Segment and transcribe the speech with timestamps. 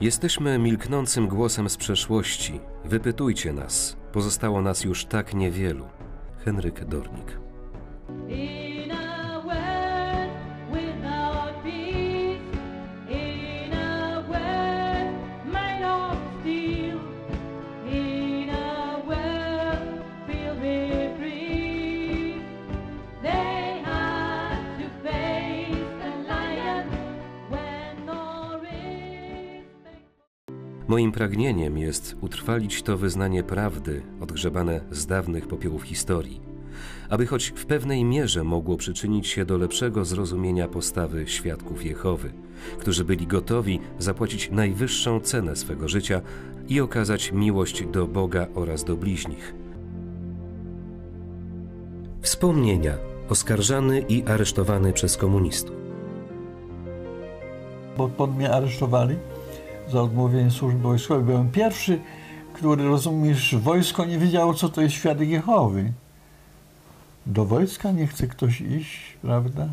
[0.00, 2.60] Jesteśmy milknącym głosem z przeszłości.
[2.84, 3.96] Wypytujcie nas.
[4.12, 5.88] Pozostało nas już tak niewielu.
[6.44, 7.38] Henryk Dornik.
[30.88, 36.40] Moim pragnieniem jest utrwalić to wyznanie prawdy, odgrzebane z dawnych popiołów historii,
[37.08, 42.32] aby choć w pewnej mierze mogło przyczynić się do lepszego zrozumienia postawy świadków Jehowy,
[42.78, 46.20] którzy byli gotowi zapłacić najwyższą cenę swego życia
[46.68, 49.54] i okazać miłość do Boga oraz do bliźnich.
[52.20, 52.94] Wspomnienia
[53.28, 55.86] oskarżany i aresztowany przez komunistów.
[57.96, 59.16] bo pod mnie aresztowali
[59.92, 61.24] za odmówienie służby wojskowej.
[61.24, 62.00] Byłem pierwszy,
[62.52, 65.92] który, rozumiesz, wojsko nie wiedziało, co to jest świadek Jehowy.
[67.26, 69.68] Do wojska nie chce ktoś iść, prawda?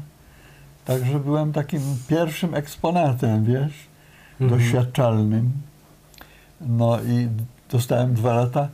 [0.86, 3.74] Także byłem takim pierwszym eksponatem, wiesz,
[4.40, 5.52] doświadczalnym.
[6.62, 7.28] No i
[7.72, 8.68] dostałem dwa lata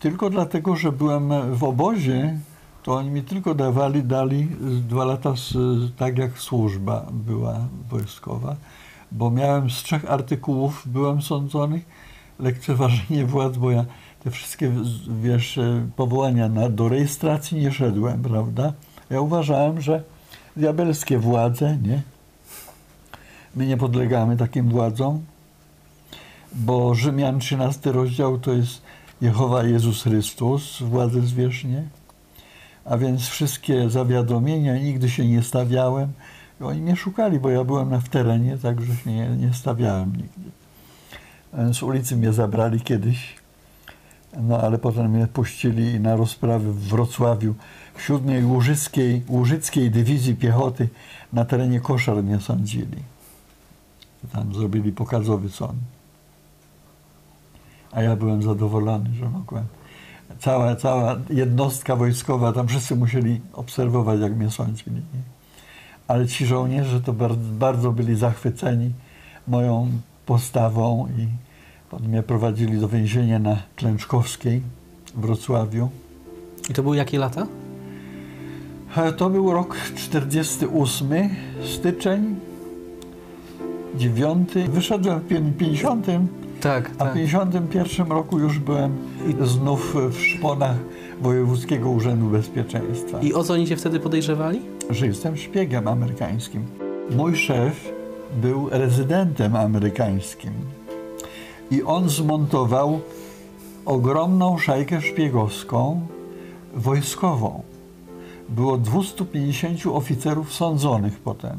[0.00, 2.38] tylko dlatego, że byłem w obozie,
[2.82, 4.48] to oni mi tylko dawali, dali
[4.88, 5.54] dwa lata z,
[5.96, 7.58] tak jak służba była
[7.90, 8.56] wojskowa,
[9.12, 11.80] bo miałem z trzech artykułów, byłem sądzony,
[12.38, 13.84] lekceważenie władz, bo ja
[14.24, 14.72] te wszystkie,
[15.22, 15.58] wiesz,
[15.96, 18.72] powołania na, do rejestracji nie szedłem, prawda?
[19.10, 20.02] Ja uważałem, że
[20.56, 22.02] diabelskie władze, nie?
[23.56, 25.24] My nie podlegamy takim władzom,
[26.52, 28.82] bo Rzymian 13 rozdział to jest
[29.20, 31.84] Jehowa Jezus Chrystus, władze zwierzchnie.
[32.84, 36.12] A więc wszystkie zawiadomienia, nigdy się nie stawiałem.
[36.60, 40.12] I oni mnie szukali, bo ja byłem na w terenie, także się nie, nie stawiałem
[40.16, 40.50] nigdy.
[41.74, 43.36] Z ulicy mnie zabrali kiedyś,
[44.42, 47.54] no ale potem mnie puścili na rozprawy w Wrocławiu,
[47.94, 50.88] w siódmej Łużyckiej, Łużyckiej Dywizji Piechoty
[51.32, 53.02] na terenie Koszar mnie sądzili.
[54.32, 55.78] Tam zrobili pokazowy sąd.
[57.92, 59.64] A ja byłem zadowolony, że mogłem.
[60.38, 65.02] Cała, cała jednostka wojskowa, tam wszyscy musieli obserwować, jak mnie sądzili.
[66.08, 68.92] Ale ci żołnierze to bardzo, bardzo byli zachwyceni
[69.48, 69.90] moją
[70.26, 71.26] postawą i
[72.08, 74.62] mnie prowadzili do więzienia na Klęczkowskiej
[75.14, 75.88] w Wrocławiu.
[76.70, 77.46] I to były jakie lata?
[78.96, 81.08] E, To był rok 48,
[81.64, 82.36] styczeń,
[83.96, 84.48] 9.
[84.68, 86.06] Wyszedłem w 50,
[86.60, 88.96] Tak, a w 51 roku już byłem
[89.40, 90.76] znów w szponach
[91.20, 93.20] Wojewódzkiego Urzędu Bezpieczeństwa.
[93.20, 94.76] I o co oni cię wtedy podejrzewali?
[94.90, 96.66] że jestem szpiegiem amerykańskim.
[97.10, 97.92] Mój szef
[98.42, 100.52] był rezydentem amerykańskim
[101.70, 103.00] i on zmontował
[103.84, 106.06] ogromną szajkę szpiegowską
[106.74, 107.62] wojskową.
[108.48, 111.56] Było 250 oficerów sądzonych potem.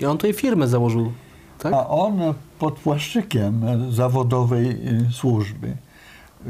[0.00, 1.12] I on tutaj firmę założył,
[1.62, 1.72] tak?
[1.72, 3.62] A on pod płaszczykiem
[3.92, 5.76] zawodowej y, służby,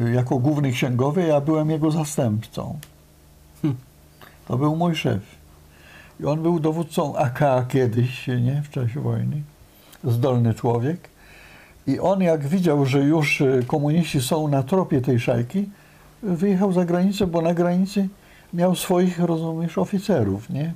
[0.00, 2.78] y, jako główny księgowy, ja byłem jego zastępcą.
[3.62, 3.78] Hmm.
[4.48, 5.22] To był mój szef.
[6.20, 9.42] I on był dowódcą AK kiedyś, nie, w czasie wojny.
[10.04, 11.08] Zdolny człowiek.
[11.86, 15.68] I on jak widział, że już y, komuniści są na tropie tej szajki,
[16.22, 18.08] wyjechał za granicę, bo na granicy
[18.54, 20.74] miał swoich, rozumiesz, oficerów, nie?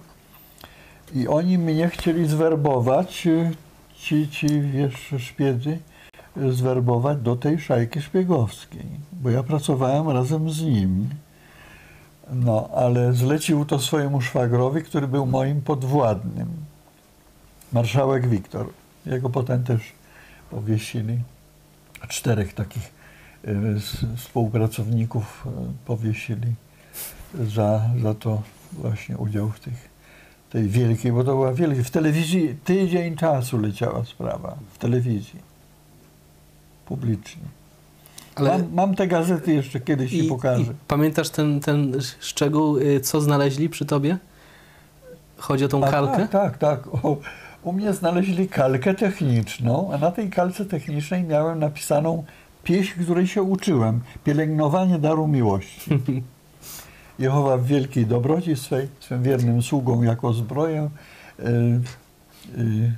[1.15, 3.29] I oni mnie chcieli zwerbować,
[3.97, 5.79] ci, ci wiesz, szpiedzy,
[6.37, 11.09] y, zwerbować do tej szajki szpiegowskiej, bo ja pracowałem razem z nim.
[12.33, 16.49] No, ale zlecił to swojemu szwagrowi, który był moim podwładnym.
[17.73, 18.67] Marszałek Wiktor.
[19.07, 19.81] Jego potem też
[20.51, 21.19] powiesili.
[22.09, 22.93] Czterech takich
[23.77, 25.51] s- współpracowników y,
[25.87, 26.55] powiesili
[27.35, 28.43] za, za to
[28.73, 29.89] właśnie udział w tych,
[30.57, 31.83] tej wielkiej, bo to była wielka.
[31.83, 34.57] W telewizji tydzień czasu leciała sprawa.
[34.73, 35.41] W telewizji.
[36.87, 37.43] Publicznie.
[38.35, 40.63] Ale Mam, mam te gazety jeszcze kiedyś ci i, pokażę.
[40.63, 44.19] i pamiętasz ten, ten szczegół, y, co znaleźli przy tobie?
[45.37, 46.29] Chodzi o tą A, kalkę?
[46.29, 47.05] Tak, tak, tak.
[47.05, 47.17] O,
[47.63, 52.25] u mnie znaleźli kalkę techniczną, a na tej kalce technicznej miałem napisaną
[52.65, 54.01] pieśń, której się uczyłem.
[54.25, 55.91] Pielęgnowanie daru miłości.
[57.19, 60.91] Jehowa w wielkiej dobroci swej, swym wiernym sługom jako zbroję
[61.41, 61.43] y,
[62.59, 62.93] y,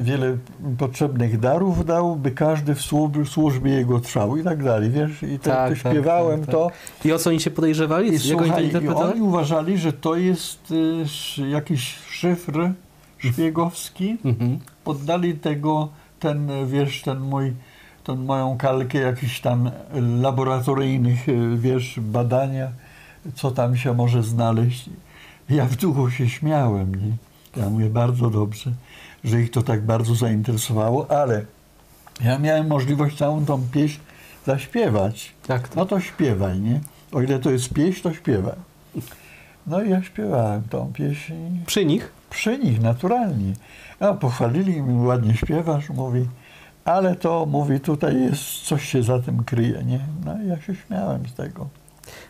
[0.00, 0.36] wiele
[0.78, 5.22] potrzebnych darów dał, by każdy w służ- służbie jego trwał i tak dalej, wiesz?
[5.22, 6.54] I to, Tak, to tak, śpiewałem tak, tak.
[6.54, 6.70] to.
[7.08, 8.08] I o co oni się podejrzewali?
[8.14, 12.70] I to słuchaj, i oni uważali, że to jest y, sz- jakiś szyfr
[13.18, 14.16] szpiegowski.
[14.24, 14.58] Mhm.
[14.84, 15.88] Poddali tego
[16.20, 17.52] ten, wiesz, ten mój,
[18.06, 19.70] ten moją kalkę jakichś tam
[20.20, 22.68] laboratoryjnych, y, wiesz, badania,
[23.34, 24.90] co tam się może znaleźć.
[25.50, 27.12] Ja w duchu się śmiałem, nie?
[27.62, 28.72] Ja mówię, bardzo dobrze,
[29.24, 31.44] że ich to tak bardzo zainteresowało, ale
[32.24, 34.00] ja miałem możliwość całą tą pieśń
[34.46, 35.32] zaśpiewać.
[35.46, 35.58] To?
[35.76, 36.80] No to śpiewaj, nie?
[37.12, 38.56] O ile to jest pieśń, to śpiewaj.
[39.66, 41.34] No i ja śpiewałem tą pieśń
[41.66, 42.12] Przy nich?
[42.30, 43.52] przy nich naturalnie.
[44.00, 46.26] No, pochwalili mi, ładnie śpiewasz, mówi,
[46.86, 50.00] ale to, mówi, tutaj jest, coś się za tym kryje, nie?
[50.24, 51.68] No i ja się śmiałem z tego.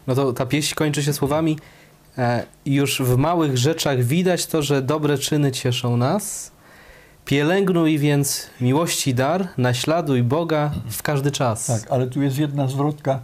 [0.07, 1.59] No to ta pieśń kończy się słowami
[2.19, 6.51] e, już w małych rzeczach widać to, że dobre czyny cieszą nas.
[7.25, 11.67] Pielęgnuj więc miłości dar, naśladuj Boga w każdy czas.
[11.67, 13.21] Tak, ale tu jest jedna zwrotka,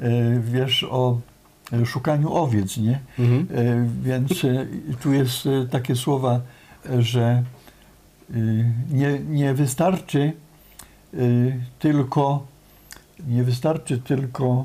[0.00, 1.18] y, wiesz, o
[1.72, 3.00] y, szukaniu owiec, nie?
[3.18, 3.58] Mhm.
[3.58, 4.66] Y, Więc y,
[5.02, 6.40] tu jest y, takie słowa,
[6.98, 7.42] że
[8.90, 10.32] nie, nie wystarczy
[11.78, 12.42] tylko
[13.28, 14.64] nie wystarczy tylko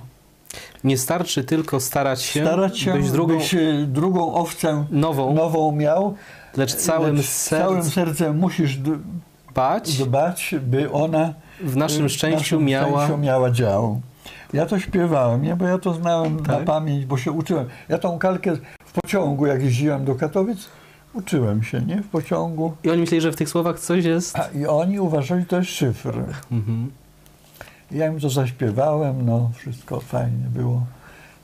[0.84, 5.72] Nie starczy tylko starać się, starać się, byś drugą byś y, drugą owcę nową, nową
[5.72, 6.16] miał,
[6.58, 8.98] lecz całym, lecz serc całym sercem musisz d-
[9.56, 12.88] bać, dbać, by ona w naszym y, szczęściu naszym miała...
[13.06, 14.02] szczęściu miała dział.
[14.54, 15.56] Ja to śpiewałem, nie?
[15.56, 16.66] bo ja to znałem na Tak?
[16.66, 17.66] pamięć, bo się uczyłem.
[17.90, 18.56] Ja tą kalkę
[18.86, 20.70] w pociągu, jak jeździłem do Katowic,
[21.14, 22.02] uczyłem się, nie?
[22.02, 22.76] W pociągu.
[22.84, 24.40] I oni myśleli, że w tych słowach coś jest...
[24.40, 26.24] A, I oni uważali, że to jest szyfr.
[26.52, 26.92] Mhm.
[27.92, 30.86] Ja im to zaśpiewałem, no wszystko fajnie było,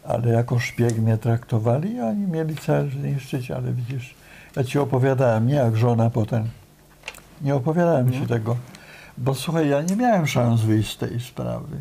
[0.04, 4.16] ale jako szpieg mnie traktowali i oni mieli cel zniszczyć, ale widzisz,
[4.56, 6.48] ja ci opowiadałem, nie jak żona potem.
[7.42, 8.28] Nie opowiadałem ci Nie.
[8.28, 8.58] tego,
[9.18, 11.78] bo słuchaj, ja nie miałem szans wyjść z tej sprawy.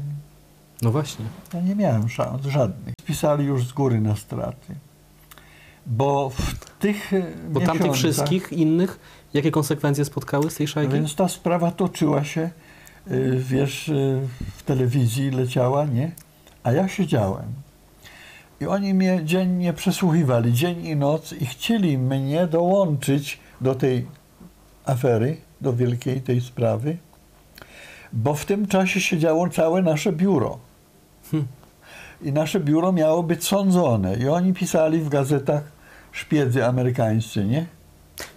[0.82, 1.24] No właśnie.
[1.54, 2.94] Ja nie miałem szans żadnych.
[3.00, 4.74] Spisali już z góry na straty.
[5.86, 8.98] Bo w tych e, Bo tamtych wszystkich innych,
[9.34, 10.92] jakie konsekwencje spotkały z tej szajki?
[10.94, 12.50] Więc ta sprawa toczyła się,
[13.10, 14.20] y, wiesz, y,
[14.56, 16.12] w telewizji leciała, nie?
[16.62, 17.46] A ja siedziałem.
[18.60, 24.06] I oni mnie dziennie przesłuchiwali, dzień i noc i chcieli mnie dołączyć do tej
[24.84, 26.96] afery, do wielkiej tej sprawy,
[28.12, 30.58] bo w tym czasie siedziało całe nasze biuro.
[31.30, 31.46] Hm.
[32.22, 34.16] I nasze biuro miało być sądzone.
[34.16, 35.62] I oni pisali w gazetach
[36.12, 37.66] szpiedzy amerykańscy, nie?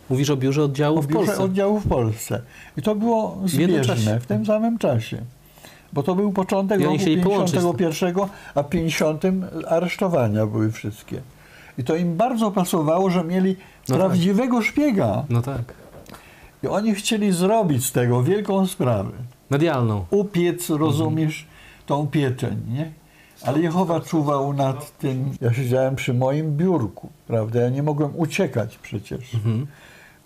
[0.09, 1.43] Mówisz o biurze oddziału w o biurze Polsce.
[1.43, 2.41] oddziału w Polsce.
[2.77, 5.17] I to było zbieżne w tym samym czasie.
[5.93, 7.73] Bo to był początek I roku chcieli połączyć to.
[7.73, 8.15] 51,
[8.55, 9.23] a w 50
[9.67, 11.21] aresztowania były wszystkie.
[11.77, 13.55] I to im bardzo pasowało, że mieli
[13.89, 13.97] No tak.
[13.97, 15.23] prawdziwego szpiega.
[15.29, 15.61] No tak.
[16.63, 19.11] I oni chcieli zrobić z tego wielką sprawę.
[19.49, 20.05] Medialną.
[20.09, 21.45] Upiec, rozumiesz,
[21.85, 22.91] tą pieczeń, nie?
[23.41, 25.37] Ale Jehowa czuwał nad tym.
[25.41, 27.61] Ja siedziałem przy moim biurku, prawda?
[27.61, 29.35] Ja nie mogłem uciekać przecież.
[29.35, 29.67] Mhm.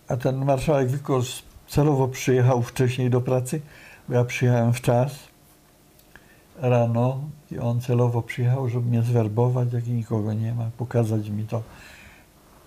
[0.07, 3.61] A ten marszałek Wikos celowo przyjechał wcześniej do pracy,
[4.09, 5.11] bo ja przyjechałem w czas
[6.61, 7.19] rano
[7.51, 11.63] i on celowo przyjechał, żeby mnie zwerbować, jak nikogo nie ma, pokazać mi to.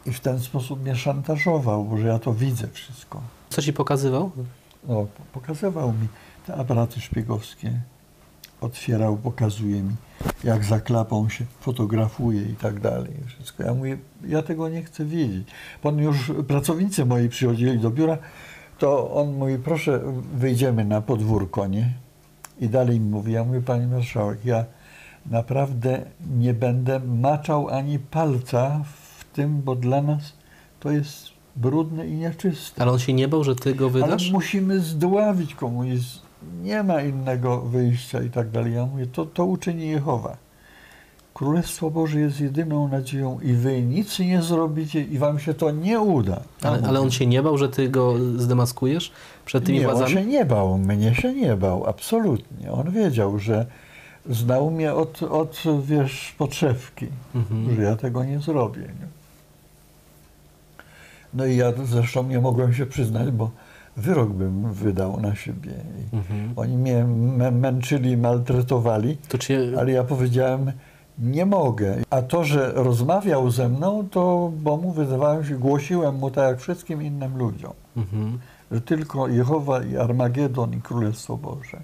[0.06, 3.20] I w ten sposób mnie szantażował, bo że ja to widzę wszystko.
[3.50, 4.30] Co ci pokazywał?
[4.88, 6.08] No, pokazywał mi
[6.46, 7.80] te aparaty szpiegowskie.
[8.62, 9.94] Otwierał, pokazuje mi,
[10.44, 13.12] jak za klapą się fotografuje i tak dalej.
[13.26, 13.62] Wszystko.
[13.62, 13.98] Ja mówię,
[14.28, 15.48] ja tego nie chcę wiedzieć.
[15.82, 18.18] Pan już pracownicy moi przychodzili do biura,
[18.78, 20.00] to on mówi, proszę,
[20.34, 21.92] wyjdziemy na podwórko, nie?
[22.60, 24.64] I dalej mi mówi, ja mówię, panie marszałek, ja
[25.26, 26.02] naprawdę
[26.38, 30.32] nie będę maczał ani palca w tym, bo dla nas
[30.80, 31.26] to jest
[31.56, 32.82] brudne i nieczyste.
[32.82, 34.30] Ale on się nie bał, że ty go Ale wydasz?
[34.30, 36.18] musimy zdławić komunizm.
[36.62, 38.74] Nie ma innego wyjścia i tak dalej.
[38.74, 40.36] Ja mówię, to, to uczyni Jehowa.
[41.34, 46.00] Królestwo Boże jest jedyną nadzieją i wy nic nie zrobicie i wam się to nie
[46.00, 46.40] uda.
[46.62, 49.12] Ale, ale on się nie bał, że ty go zdemaskujesz
[49.44, 50.12] przed tymi nie, on władzami?
[50.14, 52.72] się nie bał, mnie się nie bał, absolutnie.
[52.72, 53.66] On wiedział, że
[54.30, 57.76] znał mnie od, od wiesz, podszewki, Mhm.
[57.76, 58.80] że ja tego nie zrobię.
[58.80, 59.06] Nie?
[61.34, 63.50] No i ja zresztą nie mogłem się przyznać, bo
[63.96, 65.72] wyrok bym wydał na siebie.
[66.12, 66.52] Mhm.
[66.56, 69.16] Oni mnie mę- męczyli, maltretowali,
[69.78, 70.72] ale ja powiedziałem,
[71.18, 71.96] nie mogę.
[72.10, 76.60] A to, że rozmawiał ze mną, to bo mu wyzywałem się, głosiłem mu tak jak
[76.60, 78.38] wszystkim innym ludziom, Mhm.
[78.70, 81.80] że tylko Jehowa i Armagedon i Królestwo Boże.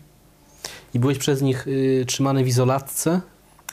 [0.94, 3.20] I byłeś przez nich y, trzymany w izolatce?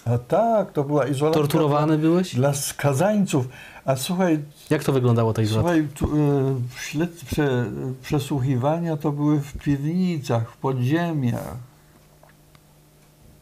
[0.06, 2.36] A tak, to była izolacja Torturowany byłeś?
[2.36, 3.48] dla skazańców.
[3.86, 5.74] A słuchaj, Jak to wyglądało ta izolacja?
[5.74, 7.66] słuchaj tu, y, śled, prze,
[8.02, 11.58] przesłuchiwania to były w piwnicach, w podziemiach.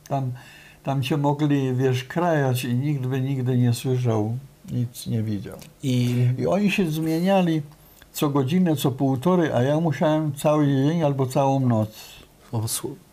[0.08, 0.32] Tam,
[0.84, 4.38] tam cię mogli, wiesz, krajać i nikt by nigdy nie słyszał,
[4.72, 5.58] nic nie widział.
[5.84, 7.62] I I oni się zmieniali
[8.14, 11.90] co godzinę, co półtorej, a ja musiałem cały dzień albo całą noc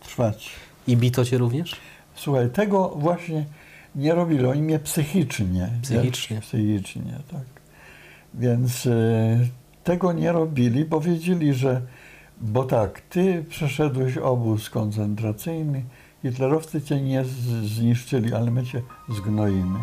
[0.01, 0.51] trwać.
[0.87, 1.77] I bito cię również?
[2.15, 3.45] Słuchaj, tego właśnie
[3.95, 4.47] nie robili.
[4.47, 5.71] Oni mnie psychicznie.
[5.83, 6.37] Psychicznie.
[6.37, 7.45] Wiesz, psychicznie, tak.
[8.35, 9.39] Więc e,
[9.85, 11.83] tego nie robili, bo wiedzieli, że
[12.41, 15.85] bo tak, ty przeszedłeś obóz koncentracyjny,
[16.23, 17.25] hitlerowcy cię nie
[17.65, 19.79] zniszczyli, ale my cię zgnoimy.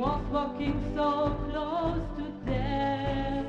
[0.00, 3.44] Was walking so close to death.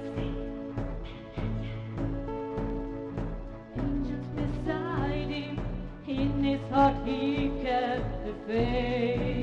[3.77, 5.61] angels beside him.
[6.05, 9.40] In his heart he kept the faith.